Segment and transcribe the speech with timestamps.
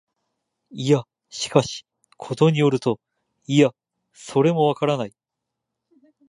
[0.71, 1.85] いや、しかし、
[2.17, 2.99] ことに依ると、
[3.45, 3.69] いや、
[4.13, 5.13] それもわからない、